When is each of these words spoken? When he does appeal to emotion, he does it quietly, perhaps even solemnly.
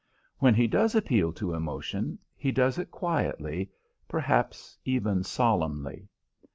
When 0.39 0.55
he 0.55 0.65
does 0.65 0.95
appeal 0.95 1.31
to 1.33 1.53
emotion, 1.53 2.17
he 2.35 2.51
does 2.51 2.79
it 2.79 2.89
quietly, 2.89 3.69
perhaps 4.07 4.75
even 4.83 5.21
solemnly. 5.21 6.07